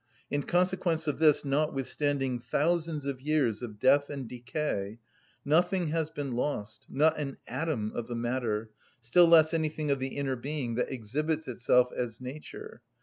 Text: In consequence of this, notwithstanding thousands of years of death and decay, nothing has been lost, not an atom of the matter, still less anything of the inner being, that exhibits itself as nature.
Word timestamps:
In 0.31 0.41
consequence 0.41 1.05
of 1.05 1.19
this, 1.19 1.45
notwithstanding 1.45 2.39
thousands 2.39 3.05
of 3.05 3.21
years 3.21 3.61
of 3.61 3.77
death 3.77 4.09
and 4.09 4.27
decay, 4.27 4.97
nothing 5.45 5.89
has 5.89 6.09
been 6.09 6.31
lost, 6.31 6.87
not 6.89 7.19
an 7.19 7.37
atom 7.47 7.91
of 7.93 8.07
the 8.07 8.15
matter, 8.15 8.71
still 8.99 9.27
less 9.27 9.53
anything 9.53 9.91
of 9.91 9.99
the 9.99 10.15
inner 10.17 10.35
being, 10.35 10.73
that 10.73 10.91
exhibits 10.91 11.47
itself 11.47 11.91
as 11.91 12.19
nature. 12.19 12.81